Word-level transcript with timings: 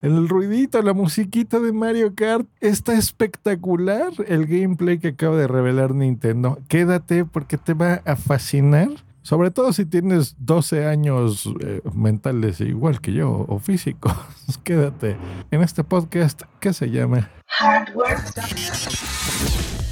El 0.00 0.28
ruidito, 0.28 0.80
la 0.82 0.92
musiquita 0.92 1.58
de 1.58 1.72
Mario 1.72 2.14
Kart 2.14 2.46
está 2.60 2.94
espectacular. 2.94 4.12
El 4.28 4.46
gameplay 4.46 4.98
que 4.98 5.08
acaba 5.08 5.36
de 5.36 5.48
revelar 5.48 5.94
Nintendo. 5.94 6.60
Quédate 6.68 7.24
porque 7.24 7.58
te 7.58 7.74
va 7.74 8.02
a 8.04 8.14
fascinar. 8.14 8.90
Sobre 9.22 9.50
todo 9.50 9.72
si 9.72 9.84
tienes 9.84 10.36
12 10.38 10.86
años 10.86 11.52
eh, 11.60 11.80
mentales 11.92 12.60
igual 12.60 13.00
que 13.00 13.12
yo 13.12 13.44
o 13.48 13.58
físicos. 13.58 14.14
Quédate 14.62 15.16
en 15.50 15.62
este 15.62 15.82
podcast 15.82 16.42
que 16.60 16.72
se 16.72 16.88
llama 16.88 17.30
Hardware. 17.46 18.18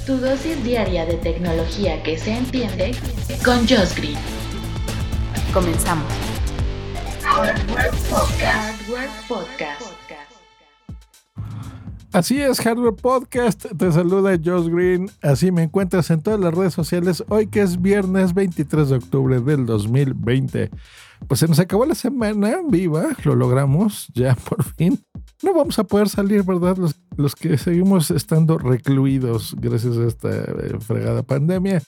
Tu 0.05 0.15
dosis 0.15 0.63
diaria 0.63 1.05
de 1.05 1.15
tecnología 1.15 2.01
que 2.03 2.17
se 2.17 2.37
entiende 2.37 2.95
con 3.43 3.67
Josh. 3.67 3.99
Comenzamos. 5.53 6.05
Hardware 7.23 7.91
Podcast. 9.27 9.81
Así 12.11 12.39
es, 12.39 12.59
Hardware 12.61 12.95
Podcast. 12.95 13.65
Te 13.77 13.91
saluda 13.91 14.39
Josh 14.43 14.69
Green. 14.69 15.09
Así 15.21 15.51
me 15.51 15.63
encuentras 15.63 16.09
en 16.09 16.21
todas 16.21 16.39
las 16.39 16.53
redes 16.53 16.73
sociales. 16.73 17.23
Hoy 17.29 17.47
que 17.47 17.61
es 17.61 17.81
viernes 17.81 18.33
23 18.33 18.89
de 18.89 18.95
octubre 18.95 19.39
del 19.39 19.65
2020. 19.65 20.69
Pues 21.27 21.39
se 21.39 21.47
nos 21.47 21.59
acabó 21.59 21.85
la 21.85 21.95
semana 21.95 22.57
viva, 22.67 23.07
lo 23.23 23.35
logramos 23.35 24.07
ya 24.13 24.35
por 24.49 24.63
fin. 24.63 24.99
No 25.43 25.53
vamos 25.53 25.77
a 25.79 25.83
poder 25.83 26.09
salir, 26.09 26.43
¿verdad? 26.43 26.77
Los, 26.77 26.95
los 27.15 27.35
que 27.35 27.57
seguimos 27.57 28.09
estando 28.11 28.57
recluidos 28.57 29.55
gracias 29.59 29.97
a 29.97 30.07
esta 30.07 30.29
eh, 30.29 30.77
fregada 30.79 31.23
pandemia. 31.23 31.81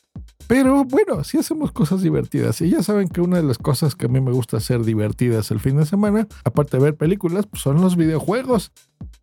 Pero 0.48 0.84
bueno, 0.84 1.24
sí 1.24 1.38
hacemos 1.38 1.72
cosas 1.72 2.02
divertidas. 2.02 2.60
Y 2.62 2.70
ya 2.70 2.82
saben 2.82 3.08
que 3.08 3.22
una 3.22 3.38
de 3.38 3.44
las 3.44 3.58
cosas 3.58 3.96
que 3.96 4.08
a 4.08 4.10
mí 4.10 4.20
me 4.20 4.32
gusta 4.32 4.58
hacer 4.58 4.84
divertidas 4.84 5.52
el 5.52 5.60
fin 5.60 5.78
de 5.78 5.86
semana, 5.86 6.28
aparte 6.44 6.78
de 6.78 6.84
ver 6.84 6.96
películas, 6.96 7.46
pues 7.46 7.62
son 7.62 7.82
los 7.82 7.96
videojuegos. 7.96 8.72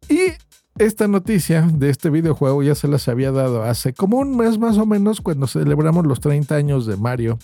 Y 0.08 0.32
esta 0.78 1.08
noticia 1.08 1.62
de 1.62 1.90
este 1.90 2.10
videojuego 2.10 2.62
ya 2.62 2.74
se 2.74 2.88
las 2.88 3.08
había 3.08 3.32
dado 3.32 3.62
hace 3.62 3.92
como 3.92 4.18
un 4.18 4.36
mes 4.36 4.58
más 4.58 4.78
o 4.78 4.86
menos 4.86 5.20
cuando 5.20 5.46
celebramos 5.46 6.06
los 6.06 6.20
30 6.20 6.54
años 6.54 6.86
de 6.86 6.96
Mario, 6.96 7.38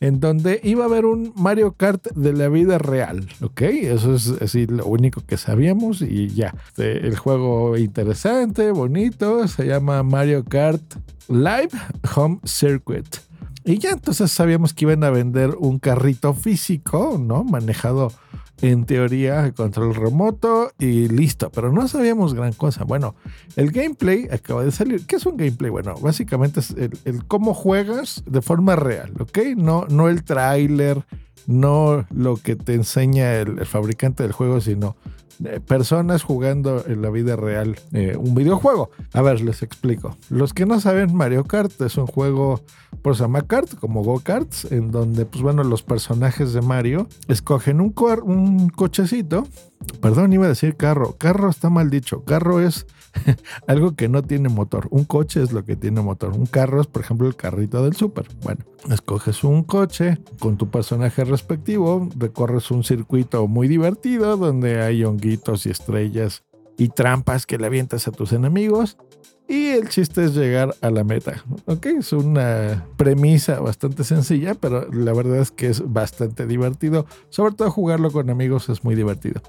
en 0.00 0.20
donde 0.20 0.60
iba 0.62 0.84
a 0.84 0.88
haber 0.88 1.06
un 1.06 1.32
Mario 1.36 1.72
Kart 1.72 2.06
de 2.14 2.32
la 2.34 2.48
vida 2.48 2.78
real, 2.78 3.28
¿ok? 3.40 3.62
Eso 3.62 4.14
es 4.14 4.28
así 4.42 4.66
lo 4.66 4.84
único 4.86 5.22
que 5.26 5.38
sabíamos 5.38 6.02
y 6.02 6.28
ya. 6.28 6.54
El 6.76 7.16
juego 7.16 7.76
interesante, 7.78 8.70
bonito, 8.72 9.48
se 9.48 9.66
llama 9.66 10.02
Mario 10.02 10.44
Kart 10.44 10.82
Live 11.28 11.70
Home 12.14 12.40
Circuit. 12.44 13.06
Y 13.64 13.78
ya 13.78 13.90
entonces 13.90 14.30
sabíamos 14.30 14.74
que 14.74 14.84
iban 14.84 15.02
a 15.02 15.10
vender 15.10 15.56
un 15.58 15.78
carrito 15.80 16.34
físico, 16.34 17.18
¿no? 17.20 17.42
Manejado 17.42 18.12
en 18.62 18.84
teoría 18.86 19.52
control 19.52 19.94
remoto 19.94 20.72
y 20.78 21.08
listo, 21.08 21.50
pero 21.50 21.72
no 21.72 21.88
sabíamos 21.88 22.34
gran 22.34 22.52
cosa. 22.52 22.84
Bueno, 22.84 23.14
el 23.56 23.70
gameplay 23.70 24.28
acaba 24.30 24.64
de 24.64 24.72
salir. 24.72 25.06
¿Qué 25.06 25.16
es 25.16 25.26
un 25.26 25.36
gameplay? 25.36 25.70
Bueno, 25.70 25.94
básicamente 26.00 26.60
es 26.60 26.70
el, 26.70 27.24
cómo 27.26 27.54
juegas 27.54 28.22
de 28.26 28.42
forma 28.42 28.76
real, 28.76 29.12
¿ok? 29.18 29.38
No, 29.56 29.86
no 29.88 30.08
el 30.08 30.24
tráiler, 30.24 31.04
no 31.46 32.06
lo 32.14 32.36
que 32.36 32.56
te 32.56 32.74
enseña 32.74 33.36
el, 33.36 33.64
fabricante 33.66 34.22
del 34.22 34.32
juego, 34.32 34.60
sino 34.60 34.96
personas 35.66 36.22
jugando 36.22 36.84
en 36.86 37.02
la 37.02 37.10
vida 37.10 37.36
real 37.36 37.76
eh, 37.92 38.16
un 38.18 38.34
videojuego. 38.34 38.90
A 39.12 39.22
ver, 39.22 39.42
les 39.42 39.62
explico. 39.62 40.16
Los 40.30 40.54
que 40.54 40.64
no 40.64 40.80
saben, 40.80 41.14
Mario 41.14 41.44
Kart 41.44 41.80
es 41.82 41.98
un 41.98 42.06
juego 42.06 42.62
por 43.02 43.14
llama 43.14 43.42
Kart, 43.42 43.74
como 43.78 44.02
Go 44.02 44.20
Karts, 44.20 44.70
en 44.72 44.90
donde, 44.90 45.26
pues 45.26 45.42
bueno, 45.42 45.62
los 45.62 45.82
personajes 45.82 46.52
de 46.52 46.62
Mario 46.62 47.06
escogen 47.28 47.80
un, 47.80 47.94
un 48.24 48.68
cochecito. 48.70 49.46
Perdón, 50.00 50.32
iba 50.32 50.46
a 50.46 50.50
decir 50.50 50.76
carro. 50.76 51.16
Carro 51.18 51.48
está 51.48 51.70
mal 51.70 51.90
dicho. 51.90 52.24
Carro 52.24 52.60
es 52.60 52.86
algo 53.66 53.94
que 53.94 54.08
no 54.08 54.22
tiene 54.22 54.48
motor. 54.48 54.88
Un 54.90 55.04
coche 55.04 55.42
es 55.42 55.52
lo 55.52 55.64
que 55.64 55.76
tiene 55.76 56.00
motor. 56.00 56.32
Un 56.32 56.46
carro 56.46 56.80
es, 56.80 56.86
por 56.86 57.02
ejemplo, 57.02 57.26
el 57.26 57.36
carrito 57.36 57.82
del 57.84 57.94
súper. 57.94 58.28
Bueno, 58.42 58.64
escoges 58.90 59.44
un 59.44 59.64
coche 59.64 60.18
con 60.38 60.56
tu 60.56 60.70
personaje 60.70 61.24
respectivo, 61.24 62.08
recorres 62.16 62.70
un 62.70 62.84
circuito 62.84 63.46
muy 63.46 63.68
divertido 63.68 64.36
donde 64.36 64.82
hay 64.82 65.04
honguitos 65.04 65.66
y 65.66 65.70
estrellas 65.70 66.44
y 66.78 66.88
trampas 66.88 67.46
que 67.46 67.58
le 67.58 67.66
avientas 67.66 68.06
a 68.08 68.12
tus 68.12 68.32
enemigos. 68.32 68.96
Y 69.48 69.68
el 69.68 69.88
chiste 69.88 70.24
es 70.24 70.34
llegar 70.34 70.74
a 70.80 70.90
la 70.90 71.04
meta. 71.04 71.44
Ok, 71.66 71.86
es 71.86 72.12
una 72.12 72.84
premisa 72.96 73.60
bastante 73.60 74.02
sencilla, 74.02 74.54
pero 74.54 74.90
la 74.92 75.12
verdad 75.12 75.38
es 75.38 75.52
que 75.52 75.68
es 75.68 75.92
bastante 75.92 76.46
divertido. 76.46 77.06
Sobre 77.28 77.54
todo 77.54 77.70
jugarlo 77.70 78.10
con 78.10 78.28
amigos 78.28 78.68
es 78.68 78.82
muy 78.82 78.96
divertido. 78.96 79.40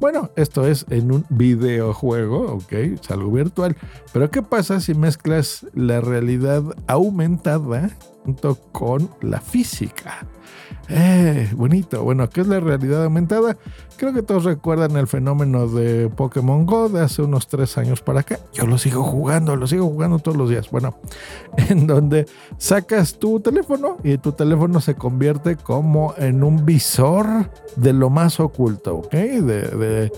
Bueno, 0.00 0.30
esto 0.34 0.66
es 0.66 0.86
en 0.90 1.12
un 1.12 1.24
videojuego, 1.28 2.54
ok, 2.54 2.72
es 2.72 3.10
algo 3.10 3.30
virtual. 3.30 3.76
Pero 4.12 4.30
¿qué 4.30 4.42
pasa 4.42 4.80
si 4.80 4.94
mezclas 4.94 5.66
la 5.72 6.00
realidad 6.00 6.62
aumentada 6.88 7.90
junto 8.24 8.56
con 8.72 9.08
la 9.20 9.40
física? 9.40 10.26
Eh, 10.88 11.48
bonito. 11.54 12.02
Bueno, 12.02 12.28
¿qué 12.28 12.42
es 12.42 12.46
la 12.46 12.60
realidad 12.60 13.04
aumentada? 13.04 13.56
Creo 13.96 14.12
que 14.12 14.22
todos 14.22 14.44
recuerdan 14.44 14.96
el 14.96 15.06
fenómeno 15.06 15.66
de 15.68 16.10
Pokémon 16.10 16.66
Go 16.66 16.88
de 16.88 17.00
hace 17.00 17.22
unos 17.22 17.46
tres 17.46 17.78
años 17.78 18.02
para 18.02 18.20
acá. 18.20 18.38
Yo 18.52 18.66
lo 18.66 18.76
sigo 18.78 19.02
jugando, 19.02 19.43
lo 19.44 19.66
sigo 19.66 19.86
jugando 19.86 20.18
todos 20.18 20.36
los 20.36 20.50
días. 20.50 20.70
Bueno, 20.70 20.94
en 21.68 21.86
donde 21.86 22.26
sacas 22.58 23.18
tu 23.18 23.40
teléfono 23.40 23.98
y 24.02 24.18
tu 24.18 24.32
teléfono 24.32 24.80
se 24.80 24.94
convierte 24.94 25.56
como 25.56 26.14
en 26.16 26.42
un 26.42 26.64
visor 26.64 27.50
de 27.76 27.92
lo 27.92 28.10
más 28.10 28.40
oculto, 28.40 28.96
¿ok? 28.96 29.12
De, 29.12 30.12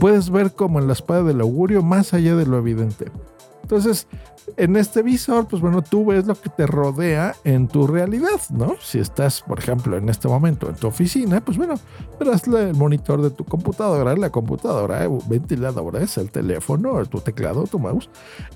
puedes 0.00 0.30
ver 0.30 0.52
como 0.52 0.78
en 0.78 0.86
la 0.86 0.92
espada 0.92 1.22
del 1.22 1.40
augurio 1.40 1.82
más 1.82 2.14
allá 2.14 2.36
de 2.36 2.46
lo 2.46 2.58
evidente. 2.58 3.06
Entonces, 3.66 4.06
en 4.56 4.76
este 4.76 5.02
visor, 5.02 5.48
pues 5.48 5.60
bueno, 5.60 5.82
tú 5.82 6.06
ves 6.06 6.24
lo 6.24 6.36
que 6.36 6.48
te 6.48 6.68
rodea 6.68 7.34
en 7.42 7.66
tu 7.66 7.88
realidad, 7.88 8.40
¿no? 8.50 8.76
Si 8.80 9.00
estás, 9.00 9.42
por 9.42 9.58
ejemplo, 9.58 9.96
en 9.96 10.08
este 10.08 10.28
momento 10.28 10.68
en 10.68 10.76
tu 10.76 10.86
oficina, 10.86 11.40
pues 11.44 11.58
bueno, 11.58 11.74
verás 12.16 12.46
el 12.46 12.74
monitor 12.74 13.20
de 13.22 13.30
tu 13.30 13.44
computadora, 13.44 14.14
la 14.14 14.30
computadora, 14.30 15.08
ventiladora, 15.28 16.00
es 16.00 16.16
el 16.16 16.30
teléfono, 16.30 17.04
tu 17.06 17.18
teclado, 17.20 17.64
tu 17.64 17.80
mouse. 17.80 18.08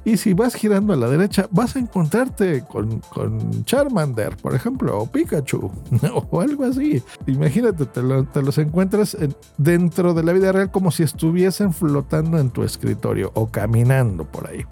Y 0.04 0.16
si 0.16 0.32
vas 0.32 0.54
girando 0.54 0.92
a 0.92 0.96
la 0.96 1.08
derecha, 1.08 1.48
vas 1.50 1.74
a 1.74 1.80
encontrarte 1.80 2.62
con, 2.62 3.00
Charmander, 3.64 4.36
por 4.36 4.54
ejemplo, 4.54 4.96
o 4.96 5.06
Pikachu, 5.06 5.72
o 6.30 6.40
algo 6.40 6.66
así. 6.66 7.02
Imagínate, 7.26 7.84
te, 7.86 8.00
te 8.32 8.42
los 8.42 8.58
encuentras 8.58 9.16
dentro 9.58 10.14
de 10.14 10.22
la 10.22 10.32
vida 10.32 10.52
real 10.52 10.70
como 10.70 10.92
si 10.92 11.02
estuviesen 11.02 11.72
flotando 11.72 12.38
en 12.38 12.50
tu 12.50 12.62
escritorio 12.62 13.32
o 13.34 13.48
caminando 13.48 14.24
por 14.24 14.46
ahí 14.46 14.64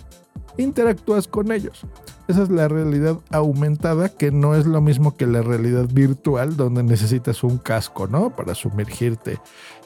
interactúas 0.58 1.26
con 1.26 1.50
ellos. 1.50 1.86
Esa 2.28 2.42
es 2.42 2.50
la 2.50 2.68
realidad 2.68 3.18
aumentada, 3.30 4.10
que 4.10 4.30
no 4.30 4.54
es 4.54 4.66
lo 4.66 4.82
mismo 4.82 5.16
que 5.16 5.26
la 5.26 5.40
realidad 5.40 5.88
virtual, 5.90 6.56
donde 6.56 6.82
necesitas 6.82 7.42
un 7.42 7.56
casco, 7.56 8.06
¿no? 8.06 8.36
Para 8.36 8.54
sumergirte. 8.54 9.38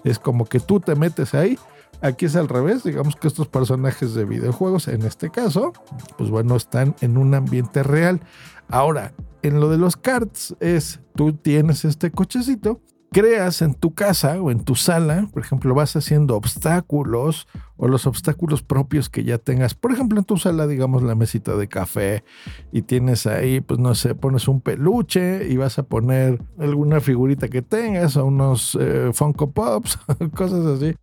Es 0.02 0.18
como 0.18 0.46
que 0.46 0.58
tú 0.58 0.80
te 0.80 0.96
metes 0.96 1.34
ahí. 1.34 1.56
Aquí 2.00 2.24
es 2.24 2.34
al 2.34 2.48
revés, 2.48 2.82
digamos 2.82 3.14
que 3.14 3.28
estos 3.28 3.46
personajes 3.46 4.14
de 4.14 4.24
videojuegos, 4.24 4.88
en 4.88 5.02
este 5.02 5.30
caso, 5.30 5.72
pues 6.18 6.30
bueno, 6.30 6.56
están 6.56 6.96
en 7.00 7.16
un 7.16 7.32
ambiente 7.34 7.84
real. 7.84 8.20
Ahora, 8.68 9.12
en 9.42 9.60
lo 9.60 9.70
de 9.70 9.78
los 9.78 9.96
carts 9.96 10.56
es, 10.58 10.98
tú 11.14 11.34
tienes 11.34 11.84
este 11.84 12.10
cochecito 12.10 12.80
creas 13.12 13.62
en 13.62 13.74
tu 13.74 13.94
casa 13.94 14.40
o 14.40 14.50
en 14.50 14.64
tu 14.64 14.74
sala, 14.74 15.28
por 15.32 15.42
ejemplo, 15.42 15.74
vas 15.74 15.94
haciendo 15.94 16.36
obstáculos 16.36 17.46
o 17.76 17.86
los 17.86 18.06
obstáculos 18.06 18.62
propios 18.62 19.08
que 19.08 19.22
ya 19.22 19.38
tengas. 19.38 19.74
Por 19.74 19.92
ejemplo, 19.92 20.18
en 20.18 20.24
tu 20.24 20.38
sala, 20.38 20.66
digamos, 20.66 21.02
la 21.02 21.14
mesita 21.14 21.54
de 21.56 21.68
café 21.68 22.24
y 22.72 22.82
tienes 22.82 23.26
ahí, 23.26 23.60
pues 23.60 23.78
no 23.78 23.94
sé, 23.94 24.14
pones 24.14 24.48
un 24.48 24.60
peluche 24.60 25.46
y 25.48 25.56
vas 25.56 25.78
a 25.78 25.84
poner 25.84 26.42
alguna 26.58 27.00
figurita 27.00 27.48
que 27.48 27.62
tengas 27.62 28.16
o 28.16 28.24
unos 28.26 28.76
eh, 28.80 29.10
Funko 29.12 29.50
Pops, 29.50 29.98
cosas 30.34 30.64
así. 30.66 30.94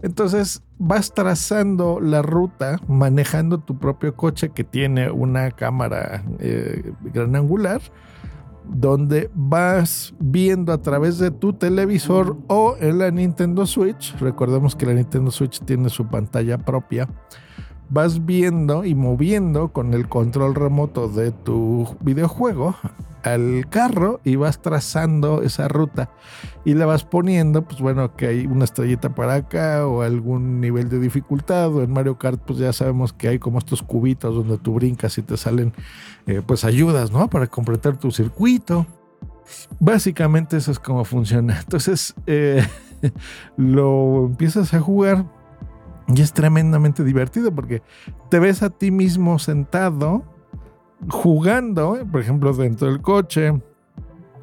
Entonces 0.00 0.62
vas 0.78 1.12
trazando 1.12 2.00
la 2.00 2.22
ruta 2.22 2.80
manejando 2.88 3.58
tu 3.58 3.78
propio 3.78 4.14
coche 4.14 4.50
que 4.50 4.64
tiene 4.64 5.10
una 5.10 5.50
cámara 5.50 6.24
eh, 6.38 6.92
gran 7.12 7.34
angular 7.36 7.80
donde 8.68 9.30
vas 9.34 10.14
viendo 10.18 10.72
a 10.72 10.82
través 10.82 11.18
de 11.18 11.30
tu 11.30 11.52
televisor 11.52 12.36
o 12.46 12.76
en 12.80 12.98
la 12.98 13.10
Nintendo 13.10 13.66
Switch. 13.66 14.16
Recordemos 14.18 14.74
que 14.76 14.86
la 14.86 14.94
Nintendo 14.94 15.30
Switch 15.30 15.60
tiene 15.60 15.88
su 15.88 16.06
pantalla 16.06 16.58
propia. 16.58 17.08
Vas 17.90 18.24
viendo 18.24 18.84
y 18.84 18.94
moviendo 18.94 19.72
con 19.72 19.94
el 19.94 20.08
control 20.08 20.54
remoto 20.54 21.08
de 21.08 21.32
tu 21.32 21.96
videojuego 22.00 22.76
al 23.22 23.66
carro 23.68 24.20
y 24.24 24.36
vas 24.36 24.62
trazando 24.62 25.42
esa 25.42 25.68
ruta 25.68 26.10
y 26.64 26.74
le 26.74 26.84
vas 26.84 27.04
poniendo, 27.04 27.62
pues 27.62 27.80
bueno, 27.80 28.14
que 28.16 28.26
hay 28.26 28.46
una 28.46 28.64
estrellita 28.64 29.14
para 29.14 29.34
acá 29.34 29.86
o 29.86 30.02
algún 30.02 30.60
nivel 30.60 30.88
de 30.88 30.98
dificultad 30.98 31.74
o 31.74 31.82
en 31.82 31.92
Mario 31.92 32.18
Kart 32.18 32.40
pues 32.44 32.58
ya 32.58 32.72
sabemos 32.72 33.12
que 33.12 33.28
hay 33.28 33.38
como 33.38 33.58
estos 33.58 33.82
cubitos 33.82 34.34
donde 34.34 34.58
tú 34.58 34.74
brincas 34.74 35.18
y 35.18 35.22
te 35.22 35.36
salen 35.36 35.72
eh, 36.26 36.42
pues 36.46 36.64
ayudas, 36.64 37.10
¿no? 37.10 37.28
Para 37.28 37.46
completar 37.46 37.96
tu 37.96 38.10
circuito. 38.10 38.86
Básicamente 39.80 40.56
eso 40.56 40.70
es 40.70 40.78
como 40.78 41.04
funciona. 41.04 41.60
Entonces 41.62 42.14
eh, 42.26 42.66
lo 43.56 44.26
empiezas 44.26 44.74
a 44.74 44.80
jugar 44.80 45.24
y 46.14 46.20
es 46.22 46.32
tremendamente 46.32 47.04
divertido 47.04 47.54
porque 47.54 47.82
te 48.30 48.38
ves 48.38 48.62
a 48.62 48.70
ti 48.70 48.90
mismo 48.90 49.38
sentado 49.38 50.24
jugando, 51.08 51.98
por 52.10 52.20
ejemplo, 52.20 52.52
dentro 52.52 52.88
del 52.88 53.00
coche 53.00 53.52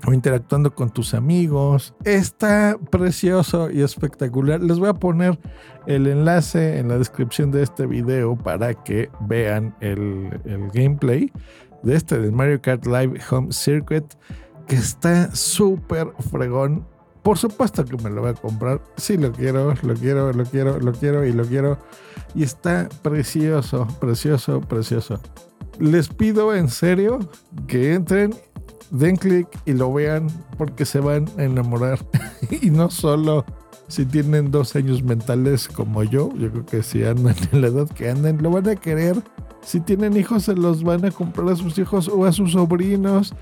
o 0.05 0.13
interactuando 0.13 0.73
con 0.73 0.91
tus 0.91 1.13
amigos. 1.13 1.93
Está 2.03 2.77
precioso 2.91 3.69
y 3.71 3.81
espectacular. 3.81 4.61
Les 4.61 4.79
voy 4.79 4.89
a 4.89 4.93
poner 4.93 5.39
el 5.87 6.07
enlace 6.07 6.79
en 6.79 6.87
la 6.89 6.97
descripción 6.97 7.51
de 7.51 7.63
este 7.63 7.85
video 7.85 8.35
para 8.35 8.73
que 8.73 9.09
vean 9.21 9.75
el, 9.81 10.29
gameplay 10.73 11.31
de 11.83 11.95
este 11.95 12.19
de 12.19 12.31
Mario 12.31 12.61
Kart 12.61 12.85
Live 12.85 13.19
Home 13.29 13.51
Circuit 13.51 14.05
que 14.67 14.75
está 14.75 15.33
súper 15.35 16.07
fregón. 16.31 16.85
Por 17.21 17.39
supuesto 17.39 17.83
que 17.85 17.97
me 17.97 18.11
lo 18.11 18.21
voy 18.21 18.31
a 18.31 18.33
comprar. 18.35 18.81
Sí, 18.97 19.17
lo 19.17 19.31
quiero, 19.31 19.73
lo 19.81 19.93
quiero, 19.95 20.31
lo 20.31 20.43
quiero, 20.43 20.79
lo 20.79 20.91
quiero 20.91 21.25
y 21.25 21.33
lo 21.33 21.43
quiero. 21.45 21.79
Y 22.35 22.43
está 22.43 22.87
precioso, 23.01 23.87
precioso, 23.99 24.61
precioso 24.61 25.19
les 25.79 26.07
pido 26.07 26.53
en 26.55 26.69
serio 26.69 27.19
que 27.67 27.93
entren, 27.93 28.33
den 28.91 29.15
clic 29.15 29.47
y 29.65 29.73
lo 29.73 29.93
vean 29.93 30.27
porque 30.57 30.85
se 30.85 30.99
van 30.99 31.25
a 31.37 31.43
enamorar. 31.43 31.99
y 32.61 32.69
no 32.69 32.89
solo 32.89 33.45
si 33.87 34.05
tienen 34.05 34.51
dos 34.51 34.75
años 34.75 35.03
mentales 35.03 35.67
como 35.67 36.03
yo, 36.03 36.33
yo 36.35 36.51
creo 36.51 36.65
que 36.65 36.83
si 36.83 37.03
andan 37.03 37.35
en 37.51 37.61
la 37.61 37.67
edad 37.67 37.87
que 37.89 38.09
andan, 38.09 38.41
lo 38.41 38.49
van 38.49 38.67
a 38.67 38.75
querer. 38.75 39.21
Si 39.61 39.79
tienen 39.79 40.15
hijos, 40.15 40.43
se 40.43 40.55
los 40.55 40.83
van 40.83 41.05
a 41.05 41.11
comprar 41.11 41.49
a 41.49 41.55
sus 41.55 41.77
hijos 41.77 42.07
o 42.07 42.25
a 42.25 42.31
sus 42.31 42.53
sobrinos 42.53 43.33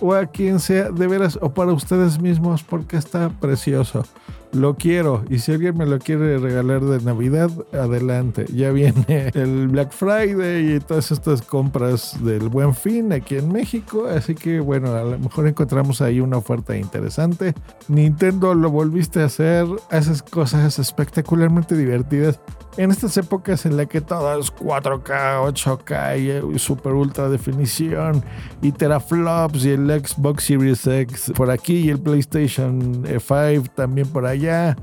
o 0.00 0.14
a 0.14 0.26
quien 0.26 0.58
sea, 0.60 0.90
de 0.90 1.06
veras, 1.06 1.38
o 1.40 1.52
para 1.52 1.72
ustedes 1.72 2.20
mismos, 2.20 2.62
porque 2.62 2.96
está 2.96 3.28
precioso. 3.28 4.04
Lo 4.52 4.74
quiero. 4.74 5.24
Y 5.28 5.38
si 5.38 5.52
alguien 5.52 5.76
me 5.76 5.86
lo 5.86 5.98
quiere 5.98 6.38
regalar 6.38 6.80
de 6.80 7.00
Navidad, 7.04 7.50
adelante. 7.72 8.46
Ya 8.52 8.70
viene 8.70 9.30
el 9.34 9.68
Black 9.68 9.92
Friday 9.92 10.74
y 10.74 10.80
todas 10.80 11.12
estas 11.12 11.42
compras 11.42 12.16
del 12.22 12.48
buen 12.48 12.74
fin 12.74 13.12
aquí 13.12 13.36
en 13.36 13.52
México. 13.52 14.06
Así 14.06 14.34
que 14.34 14.60
bueno, 14.60 14.92
a 14.94 15.04
lo 15.04 15.18
mejor 15.18 15.46
encontramos 15.46 16.00
ahí 16.00 16.20
una 16.20 16.38
oferta 16.38 16.76
interesante. 16.76 17.54
Nintendo 17.88 18.54
lo 18.54 18.70
volviste 18.70 19.22
a 19.22 19.26
hacer. 19.26 19.66
Haces 19.90 20.22
cosas 20.22 20.78
espectacularmente 20.78 21.76
divertidas 21.76 22.40
en 22.76 22.90
estas 22.90 23.16
épocas 23.16 23.66
en 23.66 23.76
las 23.76 23.86
que 23.86 24.00
todo 24.00 24.38
es 24.38 24.52
4K, 24.54 25.52
8K 25.52 26.54
y 26.54 26.58
super 26.58 26.92
ultra 26.92 27.28
definición 27.28 28.22
y 28.62 28.72
teraflops 28.72 29.64
y 29.64 29.70
el 29.70 29.88
Xbox 29.88 30.44
Series 30.44 30.86
X 30.86 31.32
por 31.34 31.50
aquí 31.50 31.78
y 31.78 31.90
el 31.90 32.00
PlayStation 32.00 33.04
5 33.04 33.64
también 33.74 34.08
por 34.08 34.26
allá. 34.40 34.76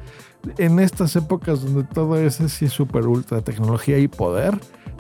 En 0.57 0.79
estas 0.79 1.15
épocas 1.15 1.63
donde 1.63 1.83
todo 1.83 2.17
es 2.17 2.39
así 2.39 2.69
super 2.69 3.05
ultra 3.07 3.41
tecnología 3.41 3.97
y 3.97 4.07
poder, 4.07 4.57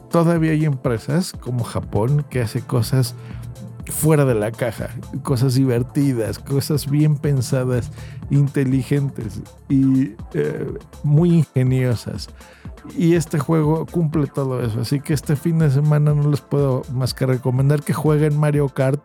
todavía 0.09 0.51
hay 0.51 0.65
empresas 0.65 1.31
como 1.31 1.63
Japón 1.63 2.25
que 2.29 2.41
hace 2.41 2.61
cosas 2.61 3.15
fuera 3.85 4.25
de 4.25 4.35
la 4.35 4.51
caja, 4.51 4.89
cosas 5.23 5.53
divertidas, 5.53 6.39
cosas 6.39 6.89
bien 6.89 7.15
pensadas, 7.15 7.91
inteligentes 8.29 9.41
y 9.69 10.15
eh, 10.33 10.73
muy 11.03 11.35
ingeniosas. 11.35 12.27
Y 12.95 13.15
este 13.15 13.39
juego 13.39 13.85
cumple 13.85 14.27
todo 14.27 14.61
eso. 14.61 14.81
Así 14.81 14.99
que 14.99 15.13
este 15.13 15.35
fin 15.35 15.59
de 15.59 15.69
semana 15.69 16.13
no 16.13 16.29
les 16.29 16.41
puedo 16.41 16.83
más 16.93 17.13
que 17.13 17.25
recomendar 17.25 17.83
que 17.83 17.93
jueguen 17.93 18.39
Mario 18.39 18.69
Kart, 18.69 19.03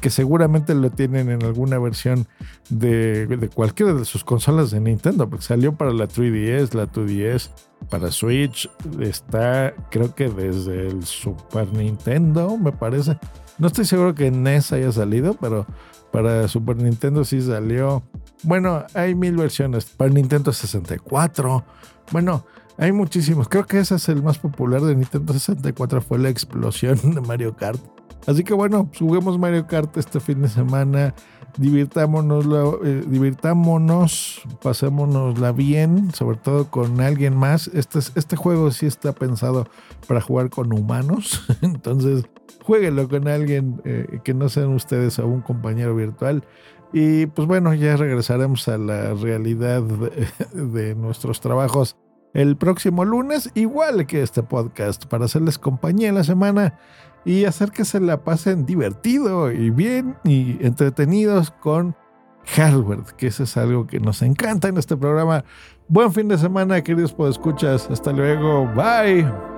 que 0.00 0.10
seguramente 0.10 0.74
lo 0.74 0.90
tienen 0.90 1.30
en 1.30 1.42
alguna 1.42 1.78
versión 1.78 2.26
de, 2.68 3.26
de 3.26 3.48
cualquiera 3.48 3.94
de 3.94 4.04
sus 4.04 4.24
consolas 4.24 4.70
de 4.70 4.80
Nintendo, 4.80 5.28
porque 5.28 5.44
salió 5.44 5.74
para 5.74 5.92
la 5.92 6.08
3DS, 6.08 6.74
la 6.74 6.90
2DS, 6.90 7.50
para 7.88 8.10
Switch. 8.10 8.70
Está, 9.00 9.74
creo 9.90 10.14
que 10.14 10.28
desde 10.28 10.88
el 10.88 11.04
Super 11.04 11.72
Nintendo, 11.72 12.56
me 12.56 12.72
parece. 12.72 13.18
No 13.58 13.66
estoy 13.66 13.84
seguro 13.84 14.14
que 14.14 14.30
NES 14.30 14.72
haya 14.72 14.92
salido, 14.92 15.34
pero 15.34 15.66
para 16.12 16.48
Super 16.48 16.76
Nintendo 16.76 17.24
sí 17.24 17.40
salió. 17.42 18.02
Bueno, 18.42 18.84
hay 18.94 19.14
mil 19.14 19.36
versiones. 19.36 19.84
Para 19.86 20.10
Nintendo 20.10 20.52
64. 20.52 21.64
Bueno, 22.12 22.44
hay 22.78 22.92
muchísimos. 22.92 23.48
Creo 23.48 23.66
que 23.66 23.80
ese 23.80 23.96
es 23.96 24.08
el 24.08 24.22
más 24.22 24.38
popular 24.38 24.80
de 24.80 24.94
Nintendo 24.94 25.32
64. 25.32 26.00
Fue 26.00 26.18
la 26.18 26.28
explosión 26.28 26.96
de 27.14 27.20
Mario 27.20 27.56
Kart. 27.56 27.80
Así 28.26 28.44
que 28.44 28.54
bueno, 28.54 28.88
juguemos 28.98 29.38
Mario 29.38 29.66
Kart 29.66 29.96
este 29.96 30.20
fin 30.20 30.42
de 30.42 30.48
semana. 30.48 31.14
Divirtámonos, 31.56 32.46
eh, 32.84 33.02
divirtámonos, 33.06 34.42
pasémonosla 34.62 35.50
bien, 35.50 36.12
sobre 36.12 36.36
todo 36.36 36.70
con 36.70 37.00
alguien 37.00 37.36
más. 37.36 37.68
Este, 37.68 37.98
este 37.98 38.36
juego 38.36 38.70
sí 38.70 38.86
está 38.86 39.12
pensado 39.12 39.66
para 40.06 40.20
jugar 40.20 40.50
con 40.50 40.72
humanos. 40.72 41.46
Entonces, 41.62 42.26
jueguenlo 42.62 43.08
con 43.08 43.26
alguien 43.26 43.80
eh, 43.84 44.20
que 44.22 44.34
no 44.34 44.48
sean 44.48 44.68
ustedes 44.68 45.18
o 45.18 45.26
un 45.26 45.40
compañero 45.40 45.96
virtual. 45.96 46.44
Y 46.92 47.26
pues 47.26 47.48
bueno, 47.48 47.74
ya 47.74 47.96
regresaremos 47.96 48.68
a 48.68 48.78
la 48.78 49.14
realidad 49.14 49.82
de, 49.82 50.94
nuestros 50.94 51.40
trabajos 51.40 51.96
el 52.38 52.56
próximo 52.56 53.04
lunes, 53.04 53.50
igual 53.54 54.06
que 54.06 54.22
este 54.22 54.44
podcast, 54.44 55.06
para 55.06 55.24
hacerles 55.24 55.58
compañía 55.58 56.08
en 56.08 56.14
la 56.14 56.22
semana 56.22 56.78
y 57.24 57.46
hacer 57.46 57.72
que 57.72 57.84
se 57.84 57.98
la 57.98 58.22
pasen 58.22 58.64
divertido 58.64 59.50
y 59.50 59.70
bien 59.70 60.16
y 60.22 60.64
entretenidos 60.64 61.50
con 61.50 61.96
hardware, 62.46 63.02
que 63.16 63.26
eso 63.26 63.42
es 63.42 63.56
algo 63.56 63.88
que 63.88 63.98
nos 63.98 64.22
encanta 64.22 64.68
en 64.68 64.76
este 64.76 64.96
programa. 64.96 65.44
Buen 65.88 66.12
fin 66.12 66.28
de 66.28 66.38
semana, 66.38 66.80
queridos 66.82 67.12
podescuchas. 67.12 67.90
Hasta 67.90 68.12
luego. 68.12 68.66
Bye. 68.74 69.57